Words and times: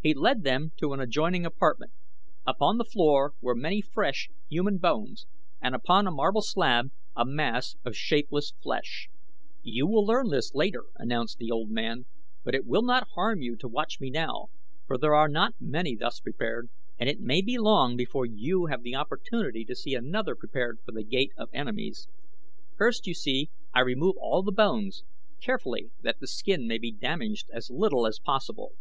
He 0.00 0.14
led 0.14 0.44
them 0.44 0.70
to 0.76 0.92
an 0.92 1.00
adjoining 1.00 1.44
apartment. 1.44 1.90
Upon 2.46 2.78
the 2.78 2.84
floor 2.84 3.32
were 3.40 3.56
many 3.56 3.80
fresh, 3.82 4.28
human 4.48 4.78
bones 4.78 5.26
and 5.60 5.74
upon 5.74 6.06
a 6.06 6.12
marble 6.12 6.40
slab 6.42 6.92
a 7.16 7.24
mass 7.26 7.74
of 7.84 7.96
shapeless 7.96 8.54
flesh. 8.62 9.08
"You 9.64 9.88
will 9.88 10.06
learn 10.06 10.28
this 10.28 10.54
later," 10.54 10.84
announced 10.98 11.38
the 11.38 11.50
old 11.50 11.68
man; 11.68 12.06
"but 12.44 12.54
it 12.54 12.64
will 12.64 12.84
not 12.84 13.08
harm 13.16 13.42
you 13.42 13.56
to 13.56 13.66
watch 13.66 13.98
me 13.98 14.08
now, 14.08 14.50
for 14.86 14.96
there 14.96 15.16
are 15.16 15.28
not 15.28 15.56
many 15.58 15.96
thus 15.96 16.20
prepared, 16.20 16.70
and 16.96 17.08
it 17.10 17.18
may 17.18 17.42
be 17.42 17.58
long 17.58 17.96
before 17.96 18.26
you 18.26 18.60
will 18.60 18.68
have 18.68 18.82
the 18.84 18.94
opportunity 18.94 19.64
to 19.64 19.74
see 19.74 19.94
another 19.96 20.36
prepared 20.36 20.78
for 20.84 20.92
The 20.92 21.02
Gate 21.02 21.32
of 21.36 21.50
Enemies. 21.52 22.06
First, 22.76 23.04
you 23.08 23.14
see, 23.14 23.50
I 23.74 23.80
remove 23.80 24.14
all 24.16 24.44
the 24.44 24.52
bones, 24.52 25.02
carefully 25.40 25.90
that 26.02 26.20
the 26.20 26.28
skin 26.28 26.68
may 26.68 26.78
be 26.78 26.92
damaged 26.92 27.48
as 27.52 27.68
little 27.68 28.06
as 28.06 28.20
possible. 28.20 28.74